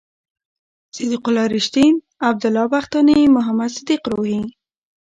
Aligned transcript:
صد 0.95 1.11
یق 1.13 1.25
الله 1.29 1.45
رېښتین، 1.55 1.93
عبد 2.29 2.43
الله 2.47 2.65
بختاني، 2.73 3.19
محمد 3.35 3.71
صدیق 3.77 4.01
روهي 4.11 4.41